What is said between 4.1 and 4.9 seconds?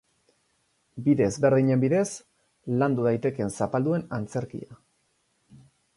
antzerkia.